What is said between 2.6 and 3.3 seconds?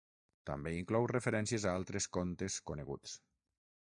coneguts.